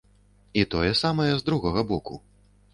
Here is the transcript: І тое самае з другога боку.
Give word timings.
І 0.61 0.63
тое 0.71 0.91
самае 1.03 1.29
з 1.35 1.47
другога 1.53 1.87
боку. 1.95 2.21